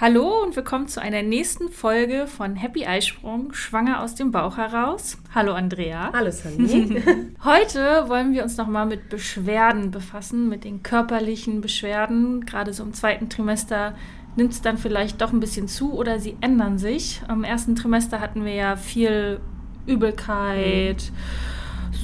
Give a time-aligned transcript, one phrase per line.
[0.00, 5.18] Hallo und willkommen zu einer nächsten Folge von Happy Eisprung, schwanger aus dem Bauch heraus.
[5.34, 6.10] Hallo Andrea.
[6.12, 7.02] Hallo Sunny.
[7.44, 12.44] Heute wollen wir uns nochmal mit Beschwerden befassen, mit den körperlichen Beschwerden.
[12.46, 13.94] Gerade so im zweiten Trimester
[14.34, 17.22] nimmt es dann vielleicht doch ein bisschen zu oder sie ändern sich.
[17.28, 19.40] Im ersten Trimester hatten wir ja viel
[19.86, 21.12] Übelkeit,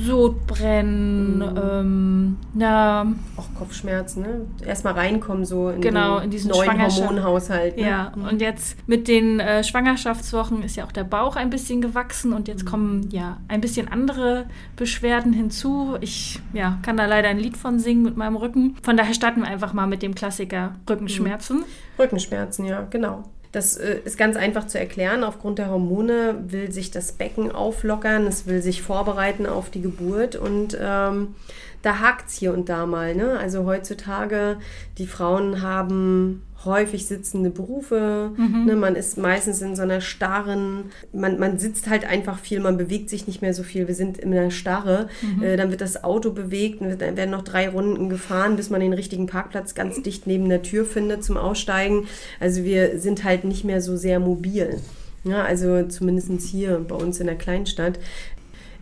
[0.03, 4.47] Sodbrennen, ähm, na, Auch Kopfschmerzen, ne?
[4.67, 7.77] Erstmal reinkommen so in Genau, den in diesen neuen Hormonhaushalt.
[7.77, 7.83] Ne?
[7.83, 12.33] Ja, und jetzt mit den äh, Schwangerschaftswochen ist ja auch der Bauch ein bisschen gewachsen
[12.33, 14.47] und jetzt kommen ja ein bisschen andere
[14.77, 15.97] Beschwerden hinzu.
[16.01, 18.77] Ich ja, kann da leider ein Lied von singen mit meinem Rücken.
[18.83, 21.65] Von daher starten wir einfach mal mit dem Klassiker Rückenschmerzen.
[21.99, 23.25] Rückenschmerzen, ja, genau.
[23.55, 25.23] Das äh, ist ganz einfach zu erklären.
[25.23, 30.35] Aufgrund der Hormone will sich das Becken auflockern, es will sich vorbereiten auf die Geburt
[30.35, 31.37] und ähm,
[31.85, 33.15] da hakt es hier und da mal.
[33.15, 33.39] Ne?
[33.39, 34.57] Also heutzutage,
[34.97, 38.33] die Frauen haben häufig sitzende Berufe.
[38.65, 38.75] Ne?
[38.75, 43.11] Man ist meistens in so einer starren, man, man sitzt halt einfach viel, man bewegt
[43.11, 43.87] sich nicht mehr so viel.
[43.87, 45.09] Wir sind in einer Starre.
[45.43, 48.81] Äh, dann wird das Auto bewegt, und dann werden noch drei Runden gefahren, bis man
[48.81, 52.07] den richtigen Parkplatz ganz dicht neben der Tür findet zum Aussteigen.
[52.41, 54.81] Also wir sind halt nicht mehr so sehr mobil.
[55.25, 57.99] Ja, also zumindest hier bei uns in der Kleinstadt.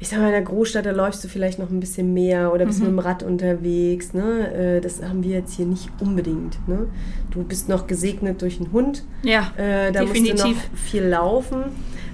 [0.02, 2.66] Ich sag mal, in der Großstadt, da läufst du vielleicht noch ein bisschen mehr oder
[2.66, 4.12] bist mit dem Rad unterwegs.
[4.14, 4.52] Ne?
[4.52, 6.58] Äh, Das haben wir jetzt hier nicht unbedingt.
[6.66, 6.88] Ne?
[7.30, 9.04] Du bist noch gesegnet durch einen Hund.
[9.22, 10.56] Ja, Äh, da musst du definitiv.
[10.56, 11.58] noch viel laufen.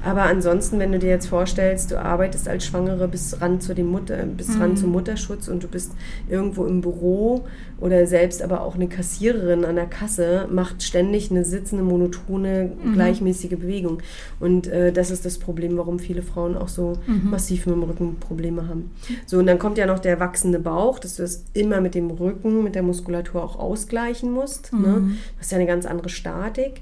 [0.08, 3.88] Aber ansonsten, wenn du dir jetzt vorstellst, du arbeitest als Schwangere bis ran zu dem
[3.88, 5.92] Mutter, bis ran zum Mutterschutz und du bist
[6.30, 7.44] irgendwo im Büro
[7.78, 13.50] oder selbst aber auch eine Kassiererin an der Kasse, macht ständig eine sitzende, monotone, gleichmäßige
[13.50, 13.98] Bewegung.
[14.40, 16.94] Und äh, das ist das Problem, warum viele Frauen auch so
[17.30, 18.90] massiv mit dem Rücken Probleme haben.
[19.26, 22.10] So, und dann kommt ja noch der wachsende Bauch, dass du das immer mit dem
[22.10, 24.72] Rücken, mit der Muskulatur auch ausgleichen musst.
[24.72, 25.02] Ne?
[25.34, 26.80] Du hast ja eine ganz andere Statik.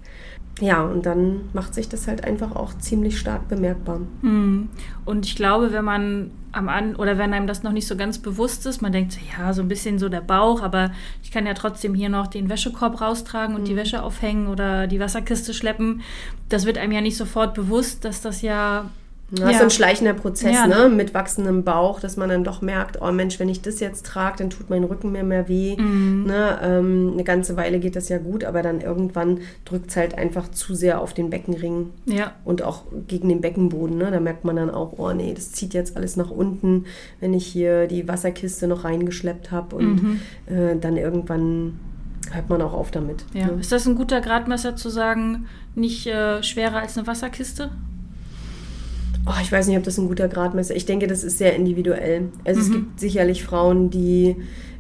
[0.61, 4.01] Ja, und dann macht sich das halt einfach auch ziemlich stark bemerkbar.
[4.23, 4.69] Mm.
[5.05, 8.19] Und ich glaube, wenn man am an oder wenn einem das noch nicht so ganz
[8.19, 11.53] bewusst ist, man denkt ja, so ein bisschen so der Bauch, aber ich kann ja
[11.53, 16.01] trotzdem hier noch den Wäschekorb raustragen und die Wäsche aufhängen oder die Wasserkiste schleppen.
[16.49, 18.89] Das wird einem ja nicht sofort bewusst, dass das ja
[19.29, 19.59] Das ist Ja.
[19.59, 20.89] so ein schleichender Prozess, Ja, ne?
[20.89, 20.89] ne?
[20.89, 24.37] Mit wachsendem Bauch, dass man dann doch merkt, oh Mensch, wenn ich das jetzt trage,
[24.39, 25.77] dann tut mein Rücken mir mehr weh.
[25.77, 26.25] Mhm.
[26.29, 26.59] Ne?
[26.63, 30.49] Ähm, eine ganze Weile geht das ja gut, aber dann irgendwann drückt es halt einfach
[30.53, 31.91] zu sehr auf den Beckenring.
[32.05, 34.13] ja Und auch gegen den Beckenboden, ne?
[34.13, 36.85] da merkt man dann auch, oh nee, das zieht jetzt alles nach unten,
[37.19, 39.75] wenn ich hier die Wasserkiste noch reingeschleppt habe.
[39.75, 40.21] Und Mhm.
[40.47, 41.81] äh, dann irgendwann
[42.31, 43.25] hört man auch auf damit.
[43.35, 43.47] Ja.
[43.47, 43.55] Ne?
[43.61, 47.71] Ist das ein guter Gradmesser zu sagen, nicht äh, schwerer als eine Wasserkiste?
[49.27, 52.29] Oh, ich weiß nicht, ob das ein guter Gradmesser Ich denke, das ist sehr individuell.
[52.45, 52.67] Also Mhm.
[52.67, 54.37] es gibt sicherlich Frauen, die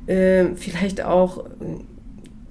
[0.06, 1.44] äh, vielleicht auch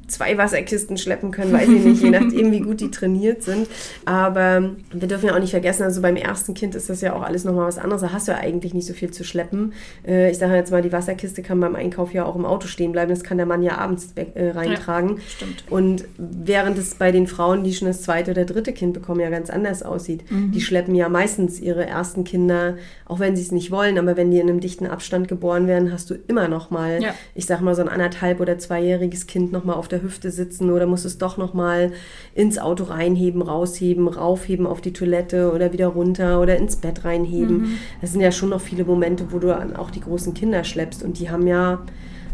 [0.07, 3.67] zwei Wasserkisten schleppen können, weiß ich nicht, je nachdem, wie gut die trainiert sind.
[4.05, 7.21] Aber wir dürfen ja auch nicht vergessen, also beim ersten Kind ist das ja auch
[7.23, 8.01] alles nochmal was anderes.
[8.01, 9.73] Da hast du ja eigentlich nicht so viel zu schleppen.
[10.07, 12.91] Äh, ich sage jetzt mal, die Wasserkiste kann beim Einkauf ja auch im Auto stehen
[12.91, 13.09] bleiben.
[13.09, 15.19] Das kann der Mann ja abends äh, reintragen.
[15.27, 15.63] stimmt.
[15.69, 19.29] Und während es bei den Frauen, die schon das zweite oder dritte Kind bekommen, ja
[19.29, 20.23] ganz anders aussieht.
[20.29, 24.31] Die schleppen ja meistens ihre ersten Kinder, auch wenn sie es nicht wollen, aber wenn
[24.31, 27.13] die in einem dichten Abstand geboren werden, hast du immer noch mal, Ja.
[27.33, 30.69] ich sag mal, so ein anderthalb- oder zweijähriges Kind noch mal auf der Hüfte sitzen
[30.71, 31.91] oder musst es doch noch mal
[32.33, 37.77] ins Auto reinheben, rausheben, raufheben auf die Toilette oder wieder runter oder ins Bett reinheben.
[38.01, 41.19] Das sind ja schon noch viele Momente, wo du auch die großen Kinder schleppst und
[41.19, 41.81] die haben ja,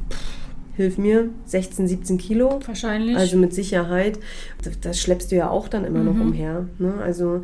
[0.09, 0.17] pff,
[0.77, 2.59] hilf mir, 16, 17 Kilo.
[2.65, 3.15] Wahrscheinlich.
[3.17, 4.19] Also mit Sicherheit.
[4.81, 6.21] Das, schleppst du ja auch dann immer noch Mhm.
[6.21, 6.65] umher.
[6.79, 6.93] Ne?
[7.03, 7.43] Also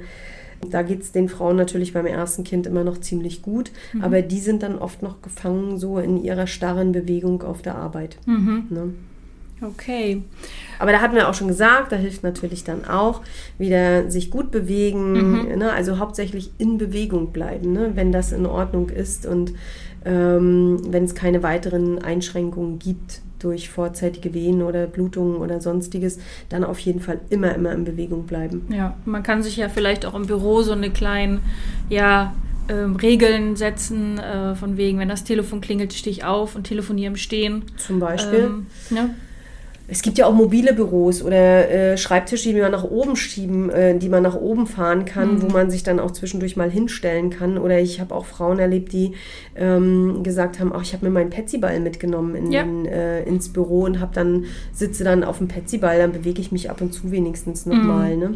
[0.72, 3.70] da geht es den Frauen natürlich beim ersten Kind immer noch ziemlich gut.
[3.94, 4.04] Mhm.
[4.04, 8.18] Aber die sind dann oft noch gefangen so in ihrer starren Bewegung auf der Arbeit.
[8.26, 8.64] Mhm.
[8.72, 8.94] Ne?
[9.62, 10.22] Okay.
[10.80, 13.22] Aber da hatten wir auch schon gesagt, da hilft natürlich dann auch
[13.58, 15.14] wieder sich gut bewegen,
[15.52, 15.58] Mhm.
[15.58, 15.72] ne?
[15.72, 17.92] also hauptsächlich in Bewegung bleiben, ne?
[17.96, 19.54] wenn das in Ordnung ist und
[20.06, 26.18] ähm, wenn es keine weiteren Einschränkungen gibt durch vorzeitige Wehen oder Blutungen oder sonstiges,
[26.50, 28.66] dann auf jeden Fall immer, immer in Bewegung bleiben.
[28.70, 31.42] Ja, man kann sich ja vielleicht auch im Büro so eine kleinen,
[31.90, 32.34] ja,
[32.70, 37.12] ähm, Regeln setzen, äh, von wegen, wenn das Telefon klingelt, stehe ich auf und telefoniere
[37.12, 37.64] im Stehen.
[37.78, 38.40] Zum Beispiel.
[38.40, 39.10] Ähm, ne?
[39.90, 43.98] Es gibt ja auch mobile Büros oder äh, Schreibtische, die man nach oben schieben, äh,
[43.98, 45.42] die man nach oben fahren kann, Mhm.
[45.44, 47.58] wo man sich dann auch zwischendurch mal hinstellen kann.
[47.58, 49.14] Oder ich habe auch Frauen erlebt, die
[49.56, 52.64] ähm, gesagt haben, ach, ich habe mir meinen Petsyball mitgenommen in, Ja.
[52.64, 56.70] äh, ins Büro und habe dann sitze dann auf dem Petsyball, dann bewege ich mich
[56.70, 58.18] ab und zu wenigstens nochmal.
[58.18, 58.34] Ne?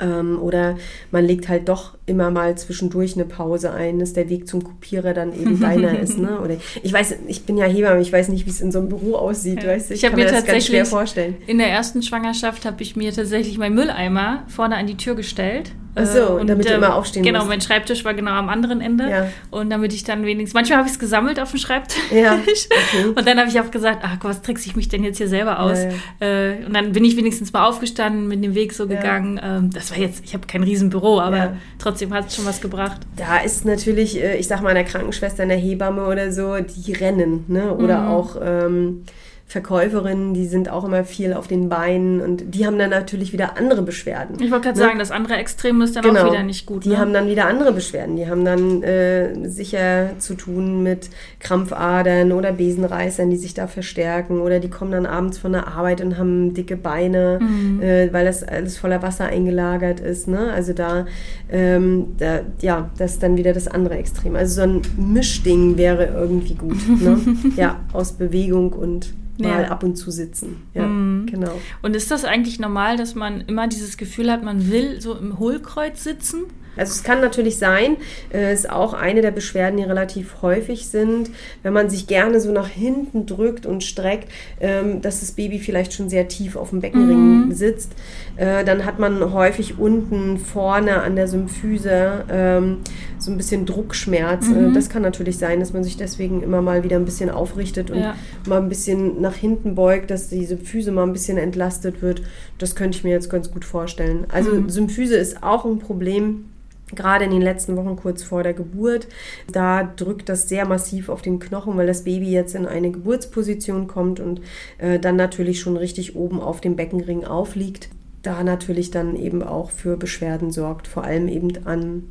[0.00, 0.76] Ähm, oder
[1.10, 5.14] man legt halt doch immer mal zwischendurch eine Pause ein, dass der Weg zum Kopierer
[5.14, 6.18] dann eben deiner ist.
[6.18, 6.38] Ne?
[6.40, 8.88] Oder ich weiß, ich bin ja Hebamme, ich weiß nicht, wie es in so einem
[8.88, 9.62] Büro aussieht.
[9.64, 9.70] Ja.
[9.70, 9.94] Weißt du?
[9.94, 11.36] Ich hab kann mir das ganz schwer tatsächlich- vorstellen.
[11.46, 15.72] In der ersten Schwangerschaft habe ich mir tatsächlich meinen Mülleimer vorne an die Tür gestellt.
[15.94, 17.50] Ach so, Äh, damit du immer aufstehen Genau, musst.
[17.50, 19.10] mein Schreibtisch war genau am anderen Ende.
[19.10, 19.28] Ja.
[19.50, 21.98] Und damit ich dann wenigstens, manchmal habe ich es gesammelt auf dem Schreibtisch.
[22.10, 23.08] Ja, okay.
[23.14, 25.60] Und dann habe ich auch gesagt, ach was trickse ich mich denn jetzt hier selber
[25.60, 25.76] aus?
[26.20, 28.96] Ja, Äh, und dann bin ich wenigstens mal aufgestanden, mit dem Weg so Ja.
[28.96, 29.38] gegangen.
[29.44, 31.56] Ähm, das war jetzt, ich habe kein Riesenbüro, aber Ja.
[32.02, 33.00] Trotzdem hat es schon was gebracht.
[33.16, 37.44] Da ist natürlich, äh, ich sag mal, eine Krankenschwester, eine Hebamme oder so, die rennen.
[37.48, 37.74] Ne?
[37.74, 38.08] Oder Mhm.
[38.08, 39.04] auch ähm,
[39.52, 43.58] Verkäuferinnen, die sind auch immer viel auf den Beinen und die haben dann natürlich wieder
[43.58, 44.36] andere Beschwerden.
[44.42, 44.84] Ich wollte gerade Ne?
[44.86, 46.84] sagen, das andere Extrem ist dann auch wieder nicht gut.
[46.86, 46.98] Die ne?
[46.98, 48.16] haben dann wieder andere Beschwerden.
[48.16, 51.10] Die haben dann äh, sicher zu tun mit
[51.40, 54.40] Krampfadern oder Besenreißern, die sich da verstärken.
[54.40, 57.82] Oder die kommen dann abends von der Arbeit und haben dicke Beine, Mhm.
[57.82, 60.28] äh, weil das alles voller Wasser eingelagert ist.
[60.28, 60.50] Ne?
[60.52, 61.06] Also da,
[61.50, 64.34] ähm, da, ja, das ist dann wieder das andere Extrem.
[64.34, 66.78] Also so ein Mischding wäre irgendwie gut.
[66.88, 67.18] Ne?
[67.56, 69.12] ja, aus Bewegung und
[69.42, 69.68] mal Ja.
[69.68, 70.62] ab und zu sitzen.
[70.74, 71.26] Ja, Mhm.
[71.26, 71.52] genau.
[71.82, 75.38] Und ist das eigentlich normal, dass man immer dieses Gefühl hat, man will so im
[75.38, 76.44] Hohlkreuz sitzen?
[76.74, 77.98] Also es kann natürlich sein,
[78.32, 81.28] äh, ist auch eine der Beschwerden, die relativ häufig sind,
[81.62, 85.92] wenn man sich gerne so nach hinten drückt und streckt, ähm, dass das Baby vielleicht
[85.92, 87.52] schon sehr tief auf dem Beckenring Mhm.
[87.52, 87.92] sitzt.
[88.36, 92.78] Äh, dann hat man häufig unten vorne an der Symphyse ähm,
[93.22, 94.48] so ein bisschen Druckschmerz.
[94.48, 94.74] Äh, Mhm.
[94.74, 97.98] das kann natürlich sein, dass man sich deswegen immer mal wieder ein bisschen aufrichtet und
[98.00, 98.14] Ja.
[98.46, 102.22] mal ein bisschen nach hinten beugt, dass die Symphyse mal ein bisschen entlastet wird.
[102.58, 104.26] Das könnte ich mir jetzt ganz gut vorstellen.
[104.32, 104.68] Also Mhm.
[104.68, 106.46] Symphyse ist auch ein Problem
[106.94, 109.06] gerade in den letzten Wochen kurz vor der Geburt.
[109.50, 113.86] Da drückt das sehr massiv auf den Knochen, weil das Baby jetzt in eine Geburtsposition
[113.86, 114.42] kommt und
[114.76, 117.88] äh, dann natürlich schon richtig oben auf dem Beckenring aufliegt.
[118.22, 122.02] Da natürlich dann eben auch für Beschwerden sorgt, vor allem eben an,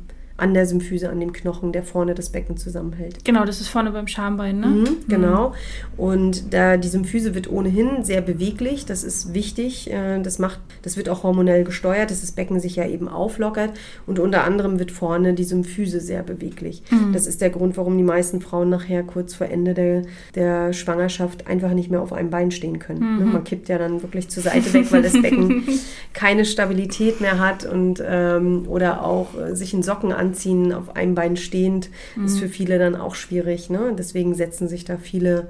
[0.42, 3.24] an der Symphyse, an dem Knochen, der vorne das Becken zusammenhält.
[3.24, 4.66] Genau, das ist vorne beim Schambein, ne?
[4.66, 5.52] Mhm, genau.
[5.96, 9.90] Und da die Symphyse wird ohnehin sehr beweglich, das ist wichtig.
[9.90, 13.70] äh, Das macht, das wird auch hormonell gesteuert, dass das Becken sich ja eben auflockert.
[14.06, 16.82] Und unter anderem wird vorne die Symphyse sehr beweglich.
[16.90, 17.12] Mhm.
[17.12, 20.02] Das ist der Grund, warum die meisten Frauen nachher kurz vor Ende der,
[20.34, 23.18] der Schwangerschaft einfach nicht mehr auf einem Bein stehen können.
[23.18, 23.24] Ne?
[23.26, 25.62] Man kippt ja dann wirklich zur Seite weg, weil das Becken
[26.12, 31.14] keine Stabilität mehr hat und ähm, oder auch äh, sich in Socken anziehen, auf einem
[31.14, 31.90] Bein stehend,
[32.24, 33.70] ist für viele dann auch schwierig.
[33.70, 33.94] Ne?
[33.98, 35.48] Deswegen setzen sich da viele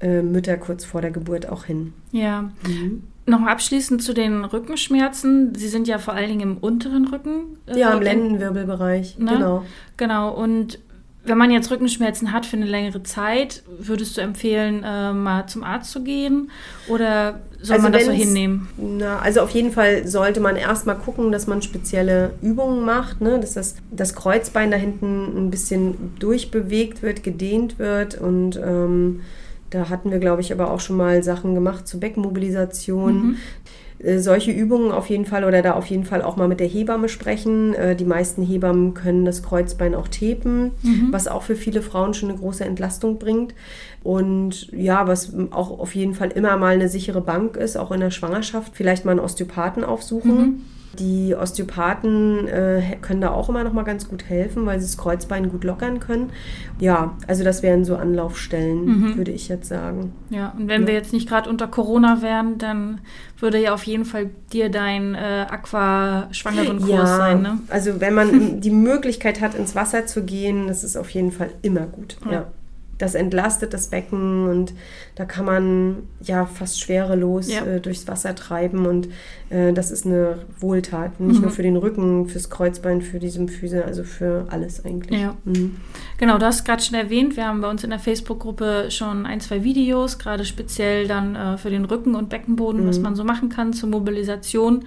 [0.00, 1.92] äh, Mütter kurz vor der Geburt auch hin.
[2.12, 2.50] Ja.
[3.26, 5.54] Noch abschließend zu den Rückenschmerzen.
[5.54, 7.58] Sie sind ja vor allen Dingen im unteren Rücken.
[7.66, 9.32] äh, Ja, im Lendenwirbelbereich, Ne?
[9.32, 9.64] genau.
[9.96, 10.34] Genau.
[10.34, 10.78] Und
[11.28, 15.62] wenn man jetzt Rückenschmerzen hat für eine längere Zeit, würdest du empfehlen, äh, mal zum
[15.62, 16.50] Arzt zu gehen?
[16.88, 18.68] Oder soll Also man das so hinnehmen?
[18.76, 23.38] Na, also auf jeden Fall sollte man erstmal gucken, dass man spezielle Übungen macht, ne?
[23.38, 29.20] dass das, das Kreuzbein da hinten ein bisschen durchbewegt wird, gedehnt wird und ähm,
[29.70, 33.36] da hatten wir, glaube ich, aber auch schon mal Sachen gemacht zur Beckenmobilisation.
[33.98, 36.66] Äh, Solche Übungen auf jeden Fall oder da auf jeden Fall auch mal mit der
[36.66, 37.74] Hebamme sprechen.
[37.74, 40.72] Äh, Die meisten Hebammen können das Kreuzbein auch tapen,
[41.10, 43.54] was auch für viele Frauen schon eine große Entlastung bringt.
[44.02, 48.00] Und ja, was auch auf jeden Fall immer mal eine sichere Bank ist, auch in
[48.00, 50.64] der Schwangerschaft, vielleicht mal einen Osteopathen aufsuchen.
[50.98, 54.98] Die Osteopathen äh, können da auch immer noch mal ganz gut helfen, weil sie das
[54.98, 56.30] Kreuzbein gut lockern können.
[56.80, 60.12] Ja, also das wären so Anlaufstellen, würde ich jetzt sagen.
[60.30, 63.00] Ja, und wenn wir jetzt nicht gerade unter Corona wären, dann
[63.38, 67.58] würde ja auf jeden Fall dir dein äh, Aqua-Schwangeren-Kurs sein, ne?
[67.68, 71.50] also wenn man die Möglichkeit hat, ins Wasser zu gehen, das ist auf jeden Fall
[71.62, 72.16] immer gut.
[72.24, 72.32] Ja.
[72.32, 72.46] Ja.
[72.98, 74.74] Das entlastet das Becken und
[75.14, 77.64] da kann man ja fast schwerelos Ja.
[77.64, 79.08] äh, durchs Wasser treiben und
[79.50, 81.20] äh, das ist eine Wohltat.
[81.20, 81.42] Nicht Mhm.
[81.42, 85.20] nur für den Rücken, fürs Kreuzbein, für die Symphyse, also für alles eigentlich.
[85.20, 85.36] Ja.
[85.44, 85.76] Mhm.
[86.18, 89.40] Genau, du hast gerade schon erwähnt, wir haben bei uns in der Facebook-Gruppe schon ein,
[89.40, 93.48] zwei Videos, gerade speziell dann äh, für den Rücken und Beckenboden, was man so machen
[93.48, 94.84] kann zur Mobilisation.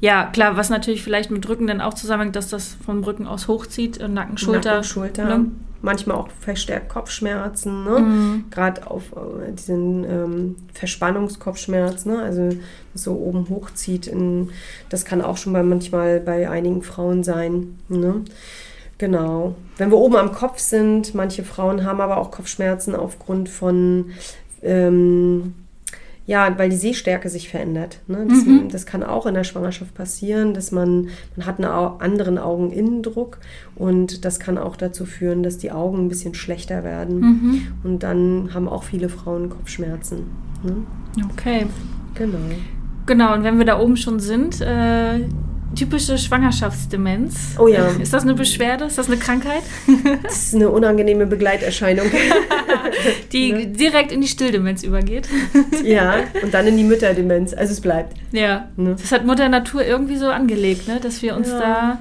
[0.00, 3.46] Ja, klar, was natürlich vielleicht mit Rücken dann auch zusammenhängt, dass das vom Rücken aus
[3.46, 4.70] hochzieht, äh, Nacken, Schulter.
[4.70, 5.38] Nacken, Schulter.
[5.38, 5.46] ne?
[5.84, 7.98] Manchmal auch verstärkt Kopfschmerzen, ne?
[7.98, 8.44] Mhm.
[8.50, 12.22] Gerade auf äh, diesen ähm, Verspannungskopfschmerz, ne?
[12.22, 12.48] Also
[12.94, 14.06] so oben hochzieht.
[14.06, 14.48] In,
[14.88, 17.78] das kann auch schon bei manchmal bei einigen Frauen sein.
[17.88, 18.22] Ne?
[18.96, 19.56] Genau.
[19.76, 24.12] Wenn wir oben am Kopf sind, manche Frauen haben aber auch Kopfschmerzen aufgrund von,
[24.62, 25.54] ähm,
[26.26, 28.00] ja, weil die Sehstärke sich verändert.
[28.06, 28.26] Ne?
[28.28, 28.68] Das, Mhm.
[28.70, 31.66] das kann auch in der Schwangerschaft passieren, dass man, man hat einen
[32.00, 33.38] anderen Augeninnendruck
[33.74, 37.20] und das kann auch dazu führen, dass die Augen ein bisschen schlechter werden.
[37.20, 37.62] Mhm.
[37.82, 40.20] Und dann haben auch viele Frauen Kopfschmerzen.
[40.62, 40.76] Ne?
[41.32, 41.66] Okay.
[42.14, 42.38] Genau.
[43.06, 45.26] Genau, und wenn wir da oben schon sind, äh,
[45.76, 47.56] typische Schwangerschaftsdemenz.
[47.58, 47.86] Oh ja.
[48.00, 48.84] Ist das eine Beschwerde?
[48.84, 49.62] Ist das eine Krankheit?
[50.22, 52.06] Das ist eine unangenehme Begleiterscheinung.
[53.32, 53.66] Die Ne?
[53.66, 55.28] direkt in die Stilldemenz übergeht.
[55.84, 57.52] ja, und dann in die Mütterdemenz.
[57.54, 58.16] Also es bleibt.
[58.32, 58.68] Ja.
[58.76, 58.96] Ne?
[59.00, 60.98] Das hat Mutter Natur irgendwie so angelegt, ne?
[61.00, 61.58] dass wir uns Ja.
[61.58, 61.98] da,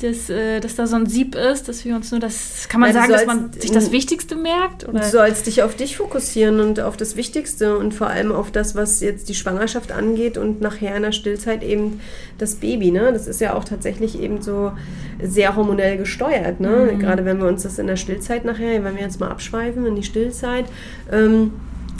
[0.00, 2.90] das, äh, dass da so ein Sieb ist, dass wir uns nur das, kann man
[2.90, 4.88] Ja, sagen, dass man sich das Wichtigste merkt?
[4.88, 5.00] Oder?
[5.00, 8.74] Du sollst dich auf dich fokussieren und auf das Wichtigste und vor allem auf das,
[8.74, 12.00] was jetzt die Schwangerschaft angeht und nachher in der Stillzeit eben
[12.38, 12.90] das Baby.
[12.90, 13.12] Ne?
[13.12, 14.72] Das ist ja auch tatsächlich eben so
[15.22, 16.60] sehr hormonell gesteuert.
[16.60, 16.90] Ne?
[16.92, 16.98] Mhm.
[16.98, 19.94] Gerade wenn wir uns das in der Stillzeit nachher, wenn wir jetzt mal abschweifen in
[19.94, 20.64] die Stillzeit,
[21.10, 21.52] ähm,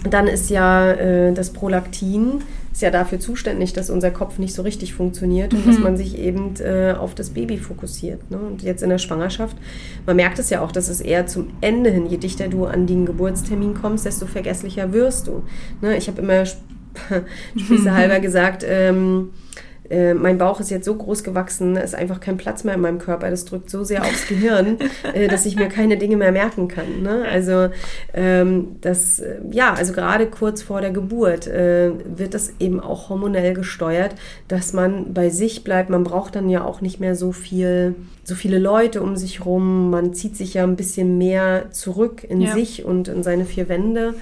[0.08, 4.62] dann ist ja äh, das Prolaktin ist ja dafür zuständig, dass unser Kopf nicht so
[4.62, 8.30] richtig funktioniert und dass man sich eben äh, auf das Baby fokussiert.
[8.30, 8.38] Ne?
[8.38, 9.56] Und jetzt in der Schwangerschaft,
[10.06, 12.86] man merkt es ja auch, dass es eher zum Ende hin, je dichter du an
[12.86, 15.42] den Geburtstermin kommst, desto vergesslicher wirst du.
[15.82, 15.96] Ne?
[15.96, 16.44] Ich habe immer
[17.56, 19.30] spießehalber gesagt, ähm,
[19.92, 22.80] äh, mein Bauch ist jetzt so groß gewachsen, es ist einfach kein Platz mehr in
[22.80, 23.28] meinem Körper.
[23.28, 24.78] Das drückt so sehr aufs Gehirn,
[25.12, 27.02] äh, dass ich mir keine Dinge mehr merken kann.
[27.02, 27.24] Ne?
[27.30, 27.68] Also
[28.14, 33.10] ähm, das, äh, ja, also gerade kurz vor der Geburt äh, wird das eben auch
[33.10, 34.14] hormonell gesteuert,
[34.48, 35.90] dass man bei sich bleibt.
[35.90, 37.94] Man braucht dann ja auch nicht mehr so viel,
[38.24, 39.90] so viele Leute um sich rum.
[39.90, 42.54] Man zieht sich ja ein bisschen mehr zurück in Ja.
[42.54, 44.14] sich und in seine vier Wände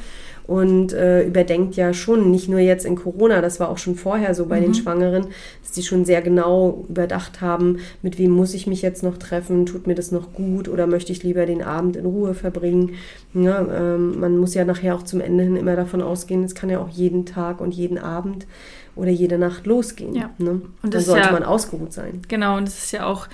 [0.51, 4.35] und äh, überdenkt ja schon, nicht nur jetzt in Corona, das war auch schon vorher
[4.35, 5.29] so bei den Schwangeren,
[5.63, 9.65] dass die schon sehr genau überdacht haben, mit wem muss ich mich jetzt noch treffen,
[9.65, 12.95] tut mir das noch gut oder möchte ich lieber den Abend in Ruhe verbringen.
[13.33, 16.69] Ja, ähm, man muss ja nachher auch zum Ende hin immer davon ausgehen, es kann
[16.69, 18.49] ja auch jeden Tag und jeden Abend
[18.97, 20.17] oder jede Nacht losgehen.
[20.17, 20.31] Ja.
[20.39, 20.63] Ne?
[20.83, 22.23] Und dann sollte ja- man ausgeruht sein.
[22.27, 23.29] Genau, und es ist ja auch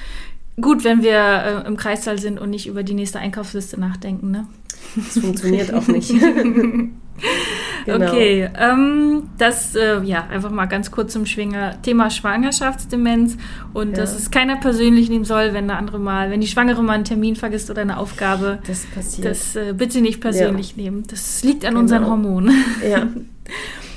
[0.61, 4.30] gut, wenn wir äh, im Kreissaal sind und nicht über die nächste Einkaufsliste nachdenken.
[4.30, 4.46] Ne?
[4.97, 6.12] Das funktioniert auch nicht.
[7.87, 8.09] Genau.
[8.09, 13.37] Okay, ähm, das, äh, ja, einfach mal ganz kurz zum Schwinger Thema Schwangerschaftsdemenz
[13.75, 13.99] und Ja.
[13.99, 17.04] dass es keiner persönlich nehmen soll, wenn eine andere mal, wenn die Schwangere mal einen
[17.04, 19.28] Termin vergisst oder eine Aufgabe, Das passiert.
[19.28, 21.04] das äh, bitte nicht persönlich nehmen.
[21.09, 21.80] Das liegt an Genau.
[21.83, 22.54] unseren Hormonen.
[22.88, 23.06] Ja.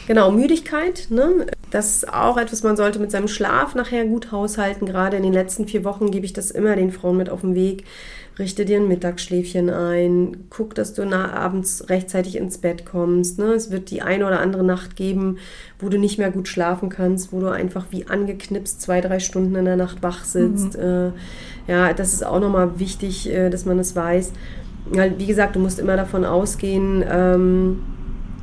[0.07, 1.45] Genau, Müdigkeit, ne?
[1.69, 4.87] Das ist auch etwas, man sollte mit seinem Schlaf nachher gut haushalten.
[4.87, 7.53] Gerade in den letzten vier Wochen gebe ich das immer den Frauen mit auf den
[7.53, 7.83] Weg.
[8.39, 13.37] Richte dir ein Mittagsschläfchen ein, guck, dass du na, abends rechtzeitig ins Bett kommst.
[13.37, 13.47] Ne?
[13.47, 15.39] Es wird die eine oder andere Nacht geben,
[15.77, 19.55] wo du nicht mehr gut schlafen kannst, wo du einfach wie angeknipst zwei, drei Stunden
[19.55, 20.77] in der Nacht wach sitzt.
[20.77, 21.11] Äh,
[21.67, 24.31] ja, das ist auch nochmal wichtig, äh, dass man das weiß.
[24.85, 27.79] Weil, wie gesagt, du musst immer davon ausgehen, ähm,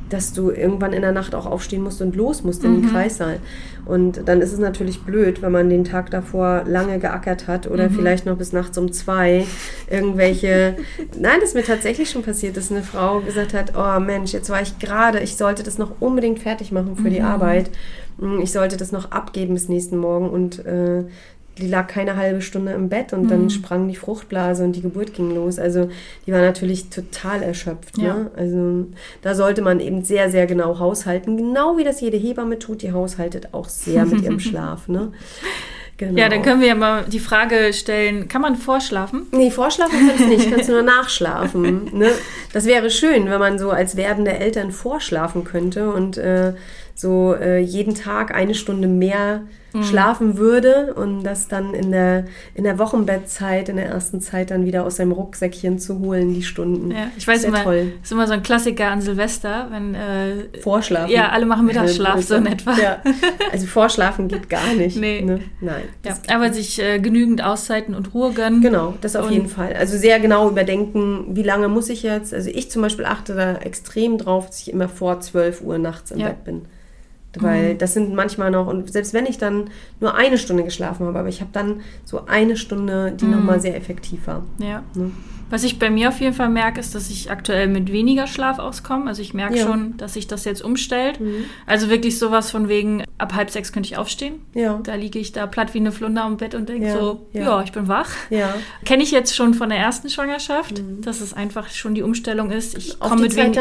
[0.09, 3.39] dass du irgendwann in der Nacht auch aufstehen musst und los musst in den Kreissaal.
[3.85, 7.89] Und dann ist es natürlich blöd, wenn man den Tag davor lange geackert hat oder
[7.89, 9.45] vielleicht noch bis nachts um zwei
[9.89, 10.75] irgendwelche.
[11.19, 14.49] Nein, das ist mir tatsächlich schon passiert, dass eine Frau gesagt hat: Oh Mensch, jetzt
[14.49, 17.69] war ich gerade, ich sollte das noch unbedingt fertig machen für die Arbeit.
[18.17, 21.03] Mm, Ich sollte das noch abgeben bis nächsten Morgen und äh,
[21.57, 25.13] die lag keine halbe Stunde im Bett und dann sprang die Fruchtblase und die Geburt
[25.13, 25.59] ging los.
[25.59, 25.89] Also
[26.25, 27.97] die war natürlich total erschöpft.
[27.97, 28.13] Ja.
[28.13, 28.31] Ne?
[28.35, 28.87] Also
[29.21, 31.37] da sollte man eben sehr, sehr genau haushalten.
[31.37, 34.87] Genau wie das jede Hebamme tut, die haushaltet auch sehr mit ihrem Schlaf.
[34.87, 35.11] Ne?
[35.97, 36.19] Genau.
[36.19, 39.25] Ja, dann können wir ja mal die Frage stellen, kann man vorschlafen?
[39.31, 41.89] Nee, vorschlafen kannst du nicht, kannst du nur nachschlafen.
[41.97, 42.11] Ne?
[42.53, 46.53] Das wäre schön, wenn man so als werdende Eltern vorschlafen könnte und äh,
[46.93, 49.41] so äh, jeden Tag eine Stunde mehr
[49.77, 49.83] Mhm.
[49.83, 54.65] schlafen würde und das dann in der, in der Wochenbettzeit, in der ersten Zeit dann
[54.65, 56.91] wieder aus seinem Rucksäckchen zu holen, die Stunden.
[56.91, 57.93] Ja, ich weiß immer, toll.
[58.01, 61.11] ist immer so ein Klassiker an Silvester, wenn äh, Vorschlafen.
[61.11, 62.75] Ja, alle machen Mittagsschlaf, so in etwa.
[62.77, 63.01] Ja.
[63.51, 64.97] Also vorschlafen geht gar nicht.
[64.97, 65.21] Nee.
[65.21, 65.39] Ne?
[65.61, 65.83] Nein.
[66.03, 68.61] ja, aber sich äh, genügend Auszeiten und Ruhe gönnen.
[68.61, 69.73] Genau, das auf jeden Fall.
[69.73, 72.33] Also sehr genau überdenken, wie lange muss ich jetzt.
[72.33, 76.11] Also ich zum Beispiel achte da extrem drauf, dass ich immer vor 12 Uhr nachts
[76.11, 76.27] im Ja.
[76.29, 76.61] Bett bin.
[77.39, 79.69] Weil das sind manchmal noch, und selbst wenn ich dann
[79.99, 83.59] nur eine Stunde geschlafen habe, aber ich habe dann so eine Stunde, die noch nochmal
[83.59, 84.43] sehr effektiv war.
[84.59, 84.81] Ja.
[84.95, 85.11] Ne?
[85.49, 88.59] Was ich bei mir auf jeden Fall merke, ist, dass ich aktuell mit weniger Schlaf
[88.59, 89.07] auskomme.
[89.07, 89.65] Also ich merke Ja.
[89.65, 91.21] schon, dass sich das jetzt umstellt.
[91.21, 91.45] Mhm.
[91.65, 94.35] Also wirklich sowas von wegen, ab halb sechs könnte ich aufstehen.
[94.53, 94.79] Ja.
[94.83, 97.41] Da liege ich da platt wie eine Flunder am Bett und denke Ja, so, ja.
[97.41, 97.63] ja.
[97.63, 98.09] ich bin wach.
[98.29, 98.53] Ja.
[98.85, 102.77] Kenne ich jetzt schon von der ersten Schwangerschaft, dass es einfach schon die Umstellung ist.
[102.77, 102.99] Ich Mhm.
[102.99, 103.53] Komme mit, wen.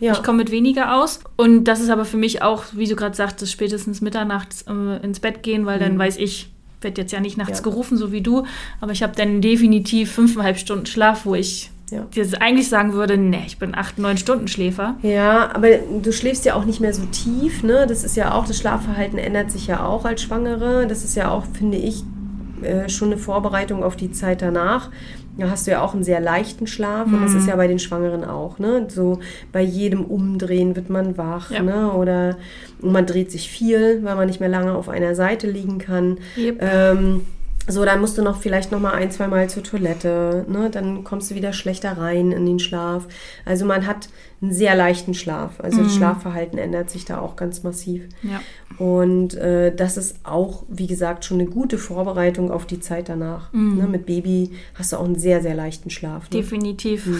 [0.00, 0.12] Ja.
[0.12, 1.20] ich komme mit weniger aus.
[1.36, 5.20] Und das ist aber für mich auch, wie du gerade sagtest, spätestens mitternachts äh, ins
[5.20, 5.82] Bett gehen, weil Mhm.
[5.84, 8.44] dann weiß ich, werde jetzt ja nicht nachts gerufen, so wie du,
[8.80, 12.02] aber ich habe dann definitiv fünfeinhalb Stunden Schlaf, wo ich Ja.
[12.14, 14.96] dir eigentlich sagen würde, nee, ich bin acht, neun Stunden Schläfer.
[15.02, 15.68] Ja, aber
[16.02, 17.86] du schläfst ja auch nicht mehr so tief, ne?
[17.86, 20.86] Das ist ja auch, das Schlafverhalten ändert sich ja auch als Schwangere.
[20.86, 22.02] Das ist ja auch, finde ich,
[22.62, 24.90] äh, schon eine Vorbereitung auf die Zeit danach.
[25.36, 27.80] Da hast du ja auch einen sehr leichten Schlaf und das ist ja bei den
[27.80, 28.86] Schwangeren auch, ne?
[28.88, 29.18] So
[29.50, 31.60] bei jedem Umdrehen wird man wach, Ja.
[31.60, 31.92] ne?
[31.92, 32.36] Oder
[32.80, 36.18] man dreht sich viel, weil man nicht mehr lange auf einer Seite liegen kann.
[36.36, 36.58] Yep.
[36.62, 37.20] Ähm,
[37.66, 40.68] so, dann musst du noch vielleicht noch mal ein, zwei Mal zur Toilette, ne?
[40.70, 43.06] Dann kommst du wieder schlechter rein in den Schlaf.
[43.44, 44.08] Also man hat
[44.42, 45.60] einen sehr leichten Schlaf.
[45.60, 48.02] Also das Schlafverhalten ändert sich da auch ganz massiv.
[48.22, 48.40] Ja.
[48.76, 53.52] Und äh, das ist auch, wie gesagt, schon eine gute Vorbereitung auf die Zeit danach.
[53.52, 53.86] Ne?
[53.86, 56.24] Mit Baby hast du auch einen sehr, sehr leichten Schlaf.
[56.24, 56.40] Ne?
[56.40, 57.08] Definitiv.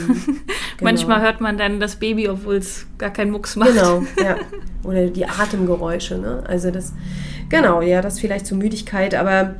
[0.76, 0.90] Genau.
[0.90, 3.74] Manchmal hört man dann das Baby, obwohl es gar keinen Mucks macht.
[3.74, 4.36] Genau, ja.
[4.82, 6.42] Oder die Atemgeräusche, ne?
[6.48, 6.92] Also das,
[7.48, 9.54] genau, ja, das vielleicht zur Müdigkeit, aber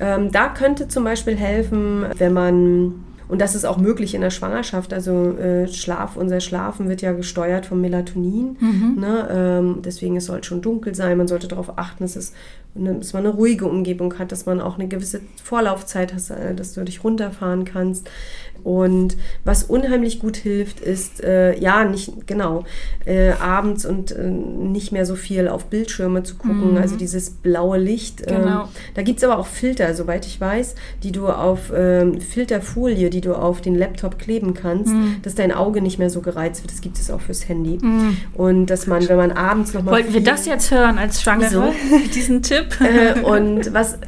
[0.00, 4.30] ähm, da könnte zum Beispiel helfen, wenn man, und das ist auch möglich in der
[4.30, 8.56] Schwangerschaft, also äh, Schlaf, unser Schlafen wird ja gesteuert vom Melatonin,
[9.00, 9.28] ne?
[9.30, 12.32] ähm, deswegen es soll schon dunkel sein, man sollte darauf achten, dass, es,
[12.74, 16.72] dass man eine ruhige Umgebung hat, dass man auch eine gewisse Vorlaufzeit hat, äh, dass
[16.74, 18.08] du dich runterfahren kannst.
[18.62, 22.64] Und was unheimlich gut hilft, ist, äh, ja, nicht, genau,
[23.04, 27.76] äh, abends und äh, nicht mehr so viel auf Bildschirme zu gucken, also dieses blaue
[27.78, 28.22] Licht.
[28.26, 28.68] ähm, Genau.
[28.94, 33.20] da gibt es aber auch Filter, soweit ich weiß, die du auf ähm, Filterfolie, die
[33.20, 35.16] du auf den Laptop kleben kannst, Mhm.
[35.22, 36.72] dass dein Auge nicht mehr so gereizt wird.
[36.72, 37.78] Das gibt es auch fürs Handy.
[38.32, 39.94] Und dass man, wenn man abends nochmal.
[39.96, 41.72] Wollten wir das jetzt hören als Schwangere?
[42.14, 42.63] Diesen Tipp?
[42.80, 43.98] Äh, und was äh,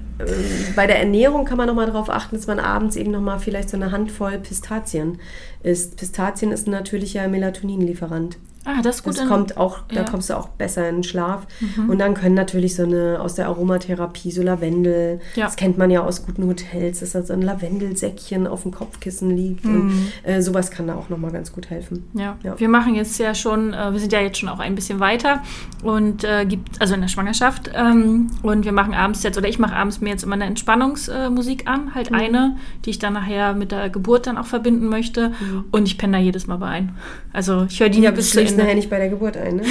[0.75, 3.77] bei der Ernährung kann man nochmal darauf achten, dass man abends eben nochmal vielleicht so
[3.77, 5.19] eine Handvoll Pistazien
[5.67, 5.97] isst.
[5.97, 8.39] Pistazien ist ein natürlicher Melatoninlieferant.
[8.69, 9.17] ah, das ist gut.
[9.17, 10.03] Das kommt auch, da ja.
[10.03, 10.07] Mhm.
[10.07, 11.47] kommst du auch besser in den Schlaf.
[11.87, 15.45] Und dann können natürlich so eine aus der Aromatherapie, so Lavendel, Ja.
[15.45, 19.37] das kennt man ja aus guten Hotels, dass da so ein Lavendelsäckchen auf dem Kopfkissen
[19.37, 19.65] liegt.
[19.65, 19.75] Mhm.
[19.83, 22.09] Und äh, sowas kann da auch nochmal ganz gut helfen.
[22.15, 22.39] Ja.
[22.43, 22.59] Ja.
[22.59, 25.43] wir machen jetzt ja schon, äh, wir sind ja jetzt schon auch ein bisschen weiter
[25.85, 29.61] und äh, gibt, also in der Schwangerschaft ähm, und wir machen abends jetzt, oder ich
[29.61, 32.17] mache abends mir jetzt immer eine Entspannungsmusik an, halt Mhm.
[32.17, 35.33] eine, die ich dann nachher mit der Geburt dann auch verbinden möchte
[35.71, 36.97] und ich penne da jedes Mal bei ein.
[37.33, 38.65] Also ich höre die Ja, bis schläfst Ende.
[38.65, 39.63] nachher nicht bei der Geburt ein, ne?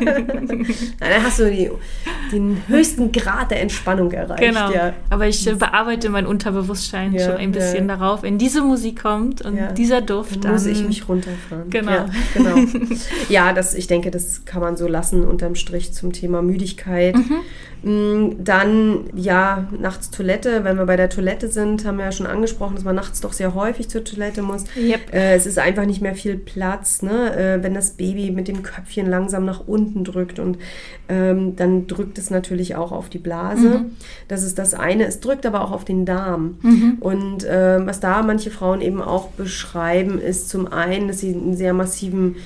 [1.00, 1.70] Dann hast du die,
[2.32, 4.40] den höchsten Grad der Entspannung erreicht.
[4.40, 4.94] Genau, Ja.
[5.10, 7.96] aber ich äh, bearbeite mein Unterbewusstsein Ja, schon ein bisschen ja.
[7.96, 8.22] darauf.
[8.22, 11.70] Wenn diese Musik kommt und dieser Duft, Dann muss ich mich runterfahren.
[11.70, 11.90] Genau.
[11.90, 12.56] Ja, genau.
[13.28, 17.14] ja das, ich denke, das kann man so lassen unterm Strich zum Thema Müdigkeit.
[17.82, 20.64] Mm, Dann, ja, nachts Toilette.
[20.64, 23.32] Wenn wir bei der Toilette sind, haben wir ja schon angesprochen, dass man nachts doch
[23.32, 24.64] sehr häufig zur Toilette muss.
[24.80, 25.14] Yep.
[25.14, 27.36] Äh, es ist einfach nicht mehr viel Platz, ne?
[27.36, 30.58] äh, wenn das Baby mit dem Köpfchen langsam nach unten drückt und
[31.08, 33.84] ähm, dann drückt es natürlich auch auf die Blase.
[34.28, 35.06] Das ist das eine.
[35.06, 36.58] Es drückt aber auch auf den Darm.
[37.00, 41.56] Und ähm, was da manche Frauen eben auch beschreiben, ist zum einen, dass sie einen
[41.56, 42.36] sehr massiven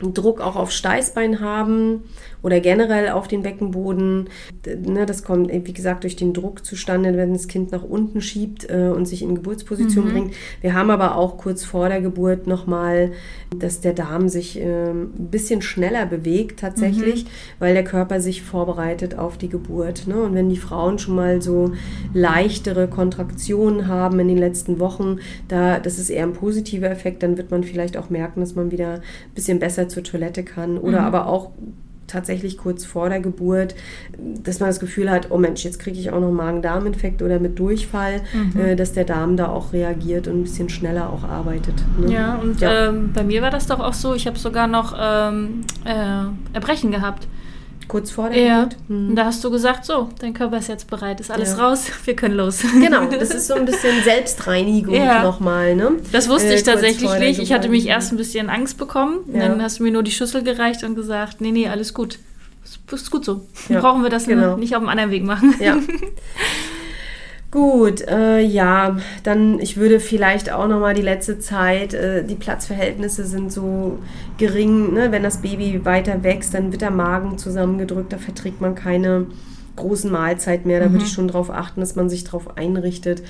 [0.00, 2.04] Druck auch auf Steißbein haben
[2.42, 4.28] oder generell auf den Beckenboden.
[4.66, 8.68] Ne, das kommt, wie gesagt, durch den Druck zustande, wenn das Kind nach unten schiebt
[8.70, 10.34] äh, und sich in Geburtsposition bringt.
[10.60, 13.12] Wir haben aber auch kurz vor der Geburt nochmal,
[13.56, 17.26] dass der Darm sich ähm, ein bisschen schneller bewegt tatsächlich,
[17.58, 20.06] weil der Körper sich vorbereitet auf die Geburt.
[20.06, 20.22] Ne?
[20.22, 21.72] Und wenn die Frauen schon mal so
[22.14, 27.36] leichtere Kontraktionen haben in den letzten Wochen, da, das ist eher ein positiver Effekt, dann
[27.36, 31.02] wird man vielleicht auch merken, dass man wieder ein bisschen besser zur Toilette kann oder
[31.02, 31.50] aber auch
[32.10, 33.74] tatsächlich kurz vor der Geburt,
[34.42, 37.58] dass man das Gefühl hat, oh Mensch, jetzt kriege ich auch noch Magen-Darm-Infekt oder mit
[37.58, 38.22] Durchfall,
[38.58, 41.74] äh, dass der Darm da auch reagiert und ein bisschen schneller auch arbeitet.
[41.98, 42.12] Ne?
[42.12, 42.88] Ja, und Ja.
[42.88, 46.90] Ähm, bei mir war das doch auch so, ich habe sogar noch ähm, äh, Erbrechen
[46.90, 47.28] gehabt.
[47.90, 48.62] Kurz vor der Ja.
[48.62, 48.76] Geburt.
[48.88, 49.08] Hm.
[49.10, 51.66] Und da hast du gesagt, so, dein Körper ist jetzt bereit, ist alles Ja.
[51.66, 52.60] raus, wir können los.
[52.80, 55.24] Genau, das ist so ein bisschen Selbstreinigung Ja.
[55.24, 55.74] nochmal.
[55.74, 55.92] Ne?
[56.12, 57.40] Das wusste Äh, ich kurz tatsächlich nicht.
[57.40, 59.18] Ich hatte mich erst ein bisschen Angst bekommen.
[59.32, 59.40] Ja.
[59.48, 62.18] Dann hast du mir nur die Schüssel gereicht und gesagt, nee, nee, alles gut.
[62.64, 63.46] Ist, ist gut so.
[63.68, 64.56] Brauchen wir das genau.
[64.56, 65.54] nicht auf einem anderen Weg machen.
[65.58, 65.76] Ja.
[67.50, 73.24] Gut, äh, ja, dann ich würde vielleicht auch nochmal die letzte Zeit, äh, die Platzverhältnisse
[73.24, 73.98] sind so
[74.38, 75.10] gering, ne?
[75.10, 79.26] wenn das Baby weiter wächst, dann wird der Magen zusammengedrückt, da verträgt man keine
[79.74, 83.22] großen Mahlzeiten mehr, da würde ich schon darauf achten, dass man sich darauf einrichtet,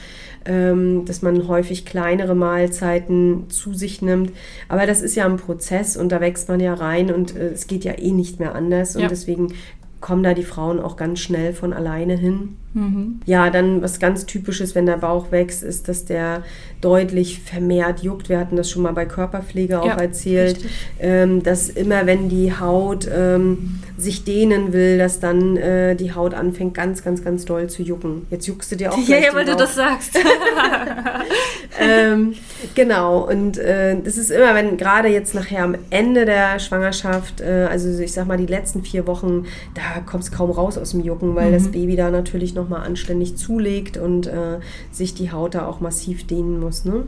[0.45, 4.33] ähm, dass man häufig kleinere Mahlzeiten zu sich nimmt.
[4.69, 7.69] Aber das ist ja ein Prozess und da wächst man ja rein und äh, es
[7.69, 9.09] geht ja eh nicht mehr anders und Ja.
[9.09, 9.55] deswegen
[10.01, 12.57] kommen da die Frauen auch ganz schnell von alleine hin.
[12.73, 13.21] Mhm.
[13.27, 16.45] Ja, dann was ganz typisches, wenn der Bauch wächst, ist, dass der
[16.81, 18.29] deutlich vermehrt juckt.
[18.29, 20.65] Wir hatten das schon mal bei Körperpflege auch Ja, erzählt,
[21.01, 26.33] ähm, dass immer wenn die Haut ähm, sich dehnen will, dass dann äh, die Haut
[26.33, 28.27] anfängt ganz, ganz, ganz doll zu jucken.
[28.31, 30.15] Jetzt juckst du dir auch Ja, ja, weil du das sagst.
[31.81, 32.35] ähm,
[32.75, 37.67] genau, und äh, das ist immer, wenn gerade jetzt nachher am Ende der Schwangerschaft, äh,
[37.71, 41.01] also ich sag mal die letzten vier Wochen, da kommt es kaum raus aus dem
[41.01, 45.67] Jucken, weil das Baby da natürlich nochmal anständig zulegt und äh, sich die Haut da
[45.67, 46.85] auch massiv dehnen muss.
[46.85, 47.05] Ne?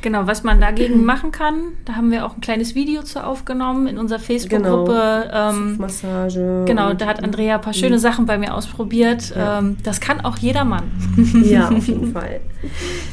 [0.00, 3.86] Genau, was man dagegen machen kann, da haben wir auch ein kleines Video zu aufgenommen
[3.86, 5.30] in unserer Facebook-Gruppe.
[5.32, 6.64] Ähm, Massage.
[6.66, 9.34] genau, da hat Andrea ein paar schöne Sachen bei mir ausprobiert.
[9.34, 9.58] Ja.
[9.58, 10.84] Ähm, das kann auch jeder Mann.
[11.48, 12.40] Ja, auf jeden Fall.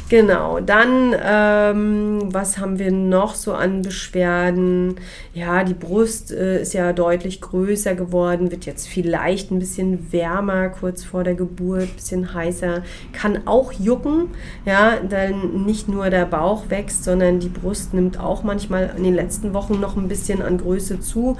[0.08, 4.96] Genau, dann, ähm, was haben wir noch so an Beschwerden?
[5.34, 10.68] Ja, die Brust äh, ist ja deutlich größer geworden, wird jetzt vielleicht ein bisschen wärmer
[10.68, 14.28] kurz vor der Geburt, ein bisschen heißer, kann auch jucken,
[14.64, 19.14] ja, denn nicht nur der Bauch wächst, sondern die Brust nimmt auch manchmal in den
[19.14, 21.36] letzten Wochen noch ein bisschen an Größe zu.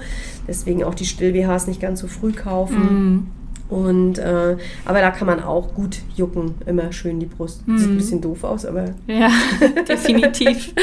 [0.47, 3.31] Deswegen auch die Still-BHs nicht ganz so früh kaufen.
[3.69, 7.63] Und äh, aber da kann man auch gut jucken, immer schön die Brust.
[7.75, 9.29] Sieht ein bisschen doof aus, aber Ja,
[9.89, 10.73] definitiv.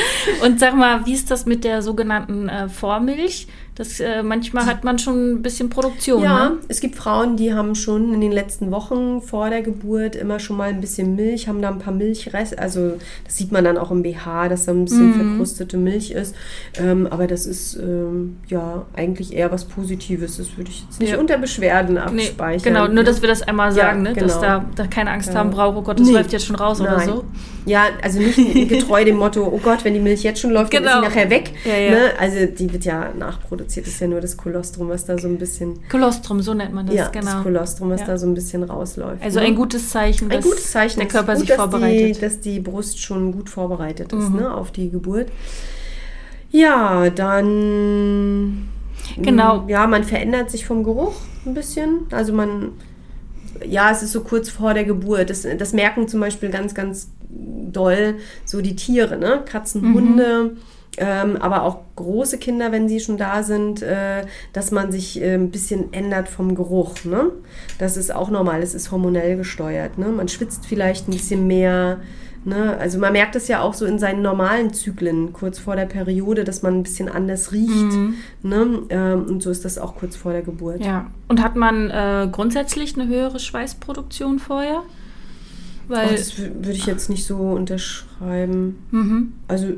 [0.44, 3.48] Und sag mal, wie ist das mit der sogenannten äh, Vormilch?
[3.76, 6.22] Das, äh, manchmal hat man schon ein bisschen Produktion.
[6.22, 6.56] ja, Ne?
[6.68, 10.56] es gibt Frauen, die haben schon in den letzten Wochen vor der Geburt immer schon
[10.56, 12.92] mal ein bisschen Milch, haben da ein paar Milchreste, also
[13.24, 15.14] das sieht man dann auch im BH, dass da ein bisschen Mhm.
[15.30, 16.36] verkrustete Milch ist.
[16.78, 20.36] Ähm, aber das ist ähm, ja eigentlich eher was Positives.
[20.36, 21.18] Das würde ich jetzt nicht Ja.
[21.18, 22.62] unter Beschwerden Nee, abspeichern.
[22.62, 23.04] genau, nur ne?
[23.04, 24.12] dass wir das einmal Ja, sagen, ne?
[24.12, 24.40] dass genau.
[24.40, 25.34] da, da keine Angst Ja.
[25.40, 26.12] haben braucht, oh Gott, das Nee.
[26.14, 27.08] läuft jetzt schon raus oder Nein.
[27.08, 27.24] so.
[27.66, 30.82] Ja, also nicht getreu dem Motto, oh Gott, wenn die Milch jetzt schon läuft, dann
[30.84, 30.98] Genau.
[30.98, 31.50] ist sie nachher weg.
[31.64, 31.90] Ja, ja.
[31.90, 31.98] Ne?
[32.20, 35.38] Also die wird ja nachproduziert, das ist ja nur das Kolostrum, was da so ein
[35.38, 37.24] bisschen, Kolostrum, so nennt man das, ja, genau.
[37.32, 38.06] das Kolostrum, was Ja.
[38.06, 39.22] da so ein bisschen rausläuft.
[39.22, 39.46] Also ne?
[39.46, 40.98] ein gutes Zeichen, Ein dass gutes Zeichen.
[41.00, 42.10] der Körper ist sich gut, vorbereitet.
[42.10, 44.36] Dass die, dass die Brust schon gut vorbereitet ist Mhm.
[44.36, 45.28] ne, auf die Geburt.
[46.50, 48.68] Ja, dann.
[49.18, 49.62] Genau.
[49.62, 51.14] mm, Ja, man verändert sich vom Geruch
[51.46, 52.06] ein bisschen.
[52.10, 52.72] Also man.
[53.66, 55.30] Ja, es ist so kurz vor der Geburt.
[55.30, 59.42] Das, das merken zum Beispiel ganz, ganz doll so die Tiere, ne?
[59.44, 59.94] Katzen, Mhm.
[59.94, 60.56] Hunde.
[60.96, 65.34] Ähm, aber auch große Kinder, wenn sie schon da sind, äh, dass man sich äh,
[65.34, 67.04] ein bisschen ändert vom Geruch.
[67.04, 67.30] Ne?
[67.78, 69.98] Das ist auch normal, es ist hormonell gesteuert.
[69.98, 70.06] Ne?
[70.08, 71.98] Man schwitzt vielleicht ein bisschen mehr.
[72.44, 72.76] Ne?
[72.78, 76.44] Also man merkt es ja auch so in seinen normalen Zyklen, kurz vor der Periode,
[76.44, 77.92] dass man ein bisschen anders riecht.
[78.42, 78.82] Ne?
[78.90, 80.78] Ähm, und so ist das auch kurz vor der Geburt.
[80.80, 80.84] Mhm.
[80.84, 81.06] Ja.
[81.26, 84.82] Und hat man äh, grundsätzlich eine höhere Schweißproduktion vorher?
[85.88, 88.78] Weil, Ach, das wü- würde ich jetzt nicht so unterschreiben.
[88.90, 89.32] mhm.
[89.48, 89.74] Also,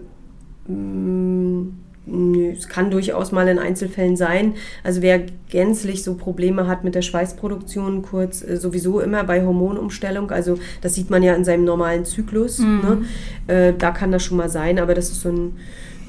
[2.57, 4.55] es kann durchaus mal in Einzelfällen sein.
[4.85, 10.31] Also, wer gänzlich so Probleme hat mit der Schweißproduktion, kurz äh, sowieso immer bei Hormonumstellung,
[10.31, 13.05] also das sieht man ja in seinem normalen Zyklus, ne?
[13.47, 15.57] äh, da kann das schon mal sein, aber das ist so ein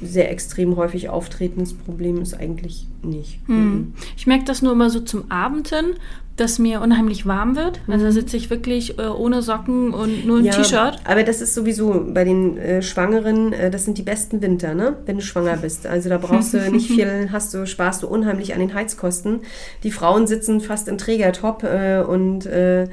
[0.02, 3.48] sehr extrem häufig auftretendes Problem, ist eigentlich nicht.
[3.50, 3.94] Mhm.
[4.16, 5.96] Ich merke das nur immer so zum Abend hin,
[6.38, 7.82] dass mir unheimlich warm wird.
[7.88, 10.46] Also da sitze ich wirklich äh, ohne Socken und nur ein Mhm.
[10.46, 11.00] Ja, T-Shirt.
[11.04, 14.98] Aber das ist sowieso bei den äh, Schwangeren, äh, das sind die besten Winter, ne?
[15.06, 15.86] Wenn du schwanger bist.
[15.88, 19.40] Also da brauchst du nicht viel, hast du, sparst du unheimlich an den Heizkosten.
[19.84, 22.88] Die Frauen sitzen fast in Trägertop äh, und äh,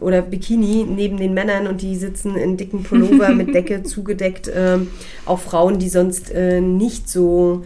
[0.00, 4.50] oder Bikini neben den Männern und die sitzen in dicken Pullover mit Decke zugedeckt.
[4.54, 4.88] ähm,
[5.24, 7.62] auch Frauen, die sonst äh, nicht so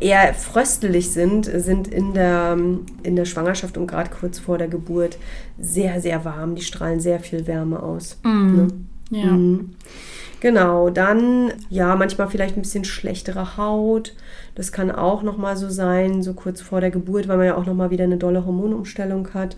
[0.00, 2.56] eher fröstelig sind, sind in der,
[3.02, 5.18] in der Schwangerschaft und gerade kurz vor der Geburt
[5.58, 6.54] sehr, sehr warm.
[6.54, 8.18] Die strahlen sehr viel Wärme aus.
[8.56, 8.68] Ne?
[9.10, 9.26] Ja.
[9.26, 9.74] Mhm.
[10.40, 14.12] Genau, dann ja, manchmal vielleicht ein bisschen schlechtere Haut.
[14.54, 17.64] Das kann auch nochmal so sein, so kurz vor der Geburt, weil man ja auch
[17.64, 19.56] nochmal wieder eine dolle Hormonumstellung hat.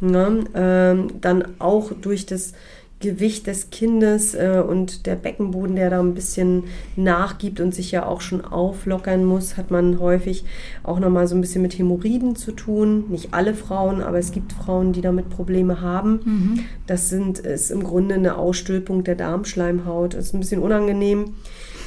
[0.00, 0.44] Ne?
[0.54, 2.52] Ähm, dann auch durch das
[3.00, 6.64] Gewicht des Kindes äh, und der Beckenboden, der da ein bisschen
[6.96, 10.44] nachgibt und sich ja auch schon auflockern muss, hat man häufig
[10.82, 13.04] auch nochmal so ein bisschen mit Hämorrhoiden zu tun.
[13.08, 16.66] Nicht alle Frauen, aber es gibt Frauen, die damit Probleme haben.
[16.88, 20.14] Das sind, ist im Grunde eine Ausstülpung der Darmschleimhaut.
[20.14, 21.34] Das ist ein bisschen unangenehm,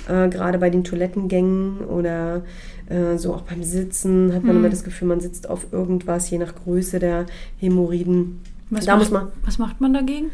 [0.07, 2.43] äh, gerade bei den Toilettengängen oder
[2.89, 6.37] äh, so auch beim Sitzen hat man immer das Gefühl, man sitzt auf irgendwas, je
[6.37, 7.25] nach Größe der
[7.57, 8.39] Hämorrhoiden.
[8.69, 10.31] Was, da macht, muss man was macht man dagegen?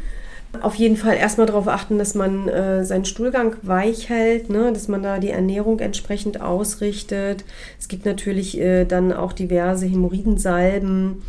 [0.61, 4.71] Auf jeden Fall erstmal darauf achten, dass man äh, seinen Stuhlgang weich hält, ne?
[4.73, 7.45] dass man da die Ernährung entsprechend ausrichtet.
[7.79, 11.21] Es gibt natürlich äh, dann auch diverse Hämorrhoidensalben,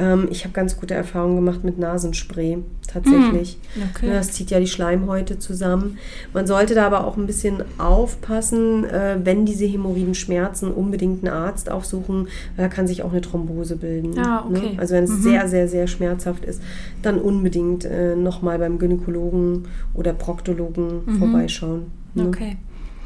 [0.00, 2.58] Ähm, ich habe ganz gute Erfahrungen gemacht mit Nasenspray,
[2.90, 3.58] tatsächlich.
[3.76, 4.06] Mm, okay.
[4.08, 5.98] Ja, das zieht ja die Schleimhäute zusammen.
[6.32, 11.34] Man sollte da aber auch ein bisschen aufpassen, äh, wenn diese Hämorrhoiden schmerzen, unbedingt einen
[11.34, 12.28] Arzt aufsuchen.
[12.56, 14.18] Da kann sich auch eine Thrombose bilden.
[14.18, 14.72] Ah, okay.
[14.72, 14.78] Ne?
[14.78, 15.22] Also wenn es Mhm.
[15.22, 16.62] sehr, sehr, sehr schmerzhaft ist,
[17.02, 21.18] dann unbedingt äh, nochmal beim Gynäkologen oder Proktologen Mhm.
[21.18, 21.82] vorbeischauen.
[22.14, 22.26] Ne?
[22.28, 22.56] Okay.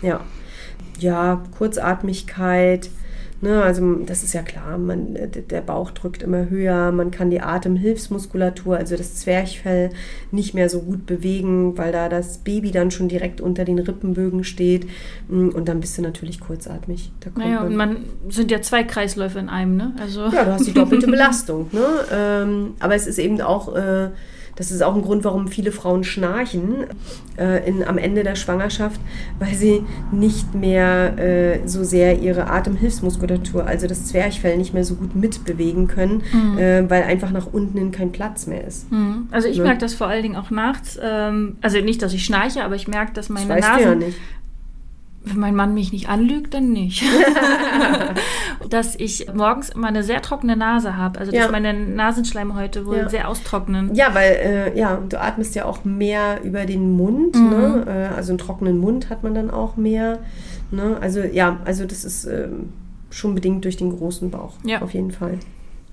[0.01, 0.21] Ja.
[1.01, 2.89] Ja, Kurzatmigkeit.
[3.41, 5.19] Ne, also das ist ja klar, man,
[5.51, 9.91] der Bauch drückt immer höher, man kann die Atemhilfsmuskulatur, also das Zwerchfell,
[10.31, 14.45] nicht mehr so gut bewegen, weil da das Baby dann schon direkt unter den Rippenbögen
[14.45, 14.87] steht.
[15.29, 17.13] Mm, Und dann bist du natürlich kurzatmig.
[17.37, 17.99] Naja, und man
[18.31, 19.93] sind ja zwei Kreisläufe in einem, ne?
[20.01, 20.23] Also.
[20.29, 21.69] ja, du hast die doppelte Belastung.
[21.73, 21.85] Ne?
[22.13, 24.09] Ähm, aber es ist eben auch, äh,
[24.57, 26.85] das ist auch ein Grund, warum viele Frauen schnarchen
[27.39, 29.01] äh, in, am Ende der Schwangerschaft,
[29.39, 34.95] weil sie nicht mehr äh, so sehr ihre Atemhilfsmuskulatur, also das Zwerchfell, nicht mehr so
[34.95, 36.23] gut mitbewegen können,
[36.59, 38.91] äh, weil einfach nach unten hin kein Platz mehr ist.
[38.93, 39.29] Mhm.
[39.31, 39.65] Also ich Ne?
[39.65, 40.99] merke das vor allen Dingen auch nachts.
[41.03, 43.97] Ähm, also nicht, dass ich schnarche, aber ich merke, dass Das meine weißt Nase.
[43.97, 44.13] du ja.
[45.27, 47.03] Wenn mein Mann mich nicht anlügt, dann nicht.
[48.69, 51.19] dass ich morgens immer eine sehr trockene Nase habe.
[51.19, 51.51] Also dass Ja.
[51.51, 53.09] meine Nasenschleimhäute wohl Ja.
[53.09, 53.95] sehr austrocknen.
[53.95, 57.37] Ja, weil äh, ja, du atmest ja auch mehr über den Mund.
[57.37, 57.51] Mhm.
[57.51, 57.85] Ne?
[58.13, 60.19] Äh, also einen trockenen Mund hat man dann auch mehr.
[60.71, 60.99] Ne?
[61.01, 62.71] Also ja, also das ist ähm,
[63.11, 64.55] schon bedingt durch den großen Bauch.
[64.65, 64.83] Ja.
[64.83, 65.39] Auf jeden Fall.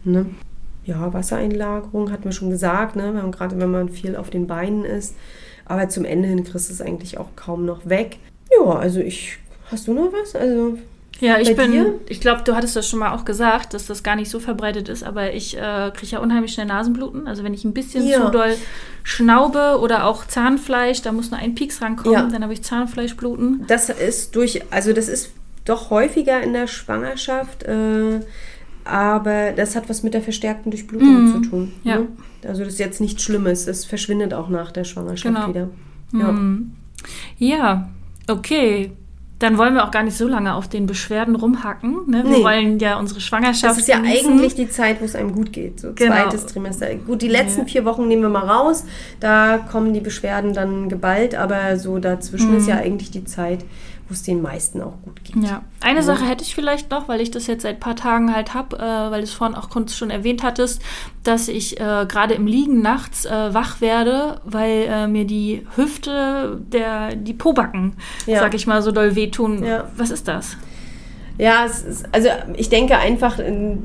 [0.03, 0.25] Ne?
[0.83, 3.13] Ja, Wassereinlagerung hatten wir schon gesagt, ne?
[3.31, 5.15] gerade wenn man viel auf den Beinen ist.
[5.65, 8.17] Aber zum Ende hin kriegst du es eigentlich auch kaum noch weg.
[8.59, 9.37] Ja, also ich.
[9.69, 10.35] Hast du noch was?
[10.35, 10.77] Also
[11.19, 11.93] Ja, ich bin, dir?
[12.09, 14.89] ich glaube, du hattest das schon mal auch gesagt, dass das gar nicht so verbreitet
[14.89, 17.27] ist, aber ich äh, kriege ja unheimlich schnell Nasenbluten.
[17.27, 18.25] Also wenn ich ein bisschen Ja.
[18.25, 18.55] zu doll
[19.03, 22.27] schnaube oder auch Zahnfleisch, da muss nur ein Pieks rankommen, Ja.
[22.27, 23.65] dann habe ich Zahnfleischbluten.
[23.67, 25.31] Das ist durch, also das ist
[25.65, 28.19] doch häufiger in der Schwangerschaft, äh,
[28.83, 31.43] aber das hat was mit der verstärkten Durchblutung Mhm.
[31.43, 31.71] zu tun.
[31.83, 31.99] Ja.
[31.99, 32.07] Ne?
[32.47, 35.47] Also das ist jetzt nichts Schlimmes, das verschwindet auch nach der Schwangerschaft Genau.
[35.47, 35.69] wieder.
[36.13, 36.31] Ja.
[36.31, 36.71] Mhm.
[37.37, 37.89] Ja,
[38.27, 38.91] okay.
[39.39, 41.97] Dann wollen wir auch gar nicht so lange auf den Beschwerden rumhacken.
[42.05, 42.23] Ne?
[42.23, 42.43] Wir Nee.
[42.43, 43.63] wollen ja unsere Schwangerschaft.
[43.63, 44.33] Das ist ja genießen.
[44.33, 45.79] eigentlich die Zeit, wo es einem gut geht.
[45.79, 46.13] So Genau.
[46.13, 46.93] zweites Trimester.
[46.93, 47.65] Gut, die letzten Ja.
[47.67, 48.85] vier Wochen nehmen wir mal raus.
[49.19, 52.57] Da kommen die Beschwerden dann geballt, aber so dazwischen Mhm.
[52.57, 53.65] ist ja eigentlich die Zeit,
[54.11, 55.37] wo es den meisten auch gut geht.
[55.41, 56.03] Ja, eine Ja.
[56.03, 58.77] Sache hätte ich vielleicht noch, weil ich das jetzt seit ein paar Tagen halt habe,
[58.77, 60.81] äh, weil du es vorhin auch kurz schon erwähnt hattest,
[61.23, 66.59] dass ich äh, gerade im Liegen nachts äh, wach werde, weil äh, mir die Hüfte,
[66.73, 67.93] der, die Pobacken,
[68.25, 68.39] Ja.
[68.39, 69.63] sag ich mal, so doll wehtun.
[69.63, 69.85] Ja.
[69.95, 70.57] Was ist das?
[71.37, 73.79] Ja, es ist, also ich denke einfach, ähm,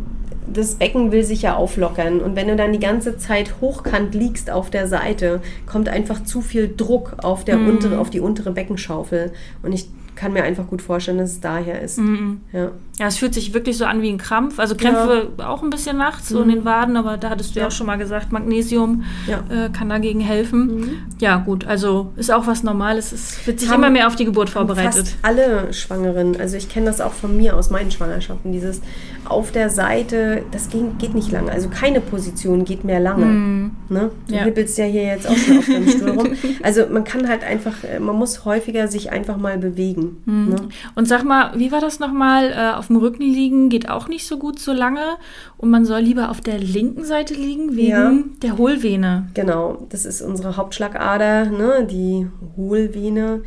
[0.48, 2.20] das Becken will sich ja auflockern.
[2.20, 6.40] Und wenn du dann die ganze Zeit hochkant liegst auf der Seite, kommt einfach zu
[6.40, 7.68] viel Druck auf, der Mhm.
[7.68, 9.32] untere, auf die untere Beckenschaufel.
[9.64, 11.98] Und ich kann mir einfach gut vorstellen, dass es daher ist.
[11.98, 12.40] Mhm.
[12.52, 12.70] Ja.
[12.98, 14.58] Ja, es fühlt sich wirklich so an wie ein Krampf.
[14.58, 17.64] Also Krämpfe auch ein bisschen nachts, so in den Waden, aber da hattest du ja,
[17.64, 17.68] Ja.
[17.68, 19.40] auch schon mal gesagt, Magnesium Ja.
[19.54, 21.06] äh, kann dagegen helfen.
[21.20, 23.12] Ja, gut, also ist auch was Normales.
[23.12, 24.94] Es wird sich Haben- immer mehr auf die Geburt vorbereitet.
[25.08, 28.80] Fast alle Schwangeren, also ich kenne das auch von mir aus meinen Schwangerschaften, dieses
[29.28, 31.50] auf der Seite, das geht, geht nicht lange.
[31.52, 33.70] Also keine Position geht mehr lange.
[33.90, 34.10] Ne?
[34.28, 34.44] Du Ja.
[34.44, 36.28] hippelst ja hier jetzt auch schon auf deinem Stuhl rum.
[36.62, 40.05] Also man kann halt einfach, äh, man muss häufiger sich einfach mal bewegen.
[40.24, 40.56] Ne?
[40.94, 42.50] Und sag mal, wie war das nochmal?
[42.52, 45.16] Äh, auf dem Rücken liegen geht auch nicht so gut so lange.
[45.58, 48.12] Und man soll lieber auf der linken Seite liegen, wegen Ja.
[48.42, 49.28] der Hohlvene.
[49.34, 53.42] Genau, das ist unsere Hauptschlagader, ne, die Hohlvene.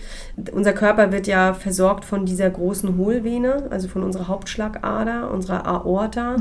[0.54, 6.38] Unser Körper wird ja versorgt von dieser großen Hohlvene, also von unserer Hauptschlagader, unserer Aorta.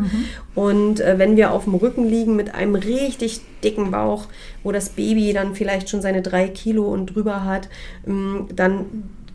[0.55, 4.27] Und äh, wenn wir auf dem Rücken liegen mit einem richtig dicken Bauch,
[4.63, 7.69] wo das Baby dann vielleicht schon seine drei Kilo und drüber hat,
[8.07, 8.85] ähm, dann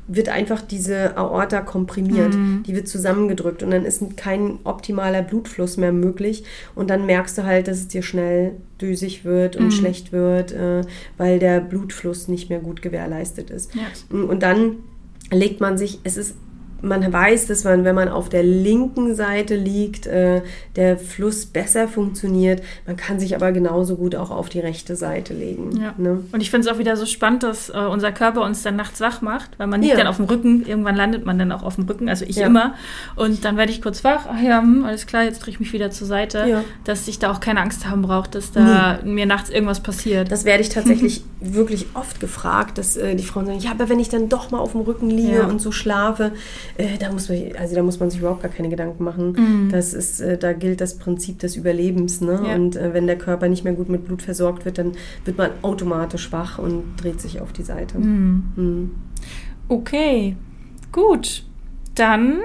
[0.07, 2.33] wird einfach diese Aorta komprimiert,
[2.67, 6.43] die wird zusammengedrückt und dann ist kein optimaler Blutfluss mehr möglich
[6.75, 10.81] und dann merkst du halt, dass es dir schnell dösig wird und schlecht wird, äh,
[11.17, 13.71] weil der Blutfluss nicht mehr gut gewährleistet ist.
[13.75, 13.83] Ja.
[14.15, 14.77] Und dann
[15.31, 16.35] legt man sich, es ist
[16.84, 20.41] man weiß, dass man, wenn man auf der linken Seite liegt, äh,
[20.76, 22.62] der Fluss besser funktioniert.
[22.86, 25.80] Man kann sich aber genauso gut auch auf die rechte Seite legen.
[25.82, 25.93] Ja.
[25.98, 26.24] Ne?
[26.32, 29.00] Und ich finde es auch wieder so spannend, dass äh, unser Körper uns dann nachts
[29.00, 29.98] wach macht, weil man liegt Ja.
[29.98, 32.48] dann auf dem Rücken, irgendwann landet man dann auch auf dem Rücken, also ich Ja.
[32.48, 32.74] immer.
[33.15, 35.72] Und dann werde ich kurz wach, ach ja, hm, alles klar, jetzt drehe ich mich
[35.72, 36.63] wieder zur Seite, Ja.
[36.84, 40.32] dass ich da auch keine Angst haben brauche, dass da mir nachts irgendwas passiert.
[40.32, 44.00] Das werde ich tatsächlich wirklich oft gefragt, dass äh, die Frauen sagen, ja, aber wenn
[44.00, 46.32] ich dann doch mal auf dem Rücken liege und so schlafe,
[46.77, 49.33] äh, da muss man, also da muss man sich überhaupt gar keine Gedanken machen.
[49.33, 49.69] Mhm.
[49.71, 52.41] Das ist, äh, da gilt das Prinzip des Überlebens, ne?
[52.47, 52.55] Ja.
[52.55, 54.93] Und äh, wenn der Körper nicht mehr gut mit Blut versorgt wird, dann
[55.25, 57.97] wird man automatisch wach und dreht sich auf die Seite.
[57.99, 58.43] Mhm.
[58.55, 58.91] Mhm.
[59.67, 60.36] Okay,
[60.91, 61.43] gut.
[61.95, 62.39] Dann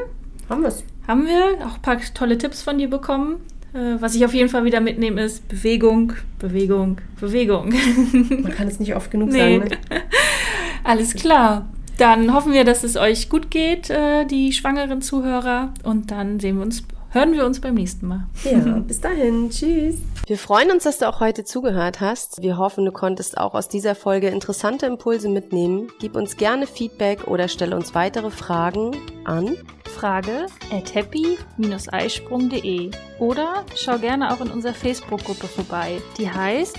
[0.48, 0.84] Haben wir es.
[1.06, 3.36] haben wir auch ein paar tolle Tipps von dir bekommen.
[3.72, 7.72] Äh, was ich auf jeden Fall wieder mitnehme, ist Bewegung, Bewegung, Bewegung.
[8.12, 9.58] Man kann es nicht oft genug Nee.
[9.58, 9.68] sagen.
[9.70, 9.76] Ne?
[10.84, 11.68] Alles klar.
[11.98, 15.74] Dann hoffen wir, dass es euch gut geht, äh, die schwangeren Zuhörer.
[15.82, 18.28] Und dann sehen wir uns, hören wir uns beim nächsten Mal.
[18.44, 19.50] Ja, bis dahin.
[19.50, 19.96] Tschüss.
[20.28, 22.40] Wir freuen uns, dass du auch heute zugehört hast.
[22.40, 25.88] Wir hoffen, du konntest auch aus dieser Folge interessante Impulse mitnehmen.
[25.98, 29.56] Gib uns gerne Feedback oder stelle uns weitere Fragen an.
[29.88, 36.00] Frage at happy-eisprung.de oder schau gerne auch in unserer Facebook-Gruppe vorbei.
[36.16, 36.78] Die heißt